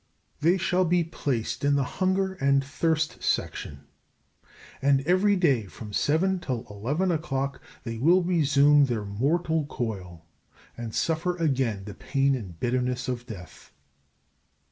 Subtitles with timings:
[0.39, 3.81] They shall be placed in the Hunger and Thirst Section,
[4.81, 10.25] and every day from 7 till 11 o'clock they will resume their mortal coil,
[10.75, 13.71] and suffer again the pain and bitterness of death.